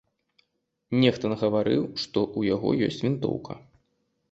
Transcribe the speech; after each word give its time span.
Нехта 1.03 1.25
нагаварыў, 1.33 1.85
што 2.05 2.19
ў 2.29 2.55
яго 2.55 2.69
ёсць 2.91 3.01
вінтоўка. 3.09 3.61